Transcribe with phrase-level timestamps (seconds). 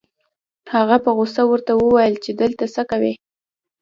[0.73, 3.13] هغه په غصه ورته وويل چې دلته څه کوې؟